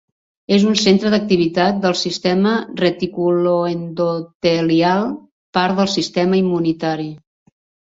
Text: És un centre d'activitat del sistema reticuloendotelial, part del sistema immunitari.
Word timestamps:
És 0.55 0.63
un 0.69 0.77
centre 0.83 1.11
d'activitat 1.13 1.77
del 1.83 1.95
sistema 1.99 2.55
reticuloendotelial, 2.79 5.07
part 5.61 5.81
del 5.83 5.93
sistema 6.01 6.43
immunitari. 6.43 7.09